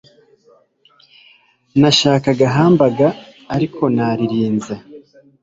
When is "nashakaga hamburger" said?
1.79-3.11